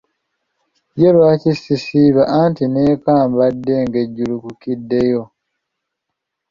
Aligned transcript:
Ye 0.99 1.09
lwaki 1.15 1.51
si 1.61 1.75
siiba 1.85 2.23
anti 2.41 2.63
n’eka 2.67 3.13
mbadde 3.29 3.73
ngejjulukukiddeyo. 3.85 5.23